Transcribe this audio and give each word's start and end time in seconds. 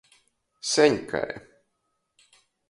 Seņ 0.69 0.97
kai. 1.11 1.29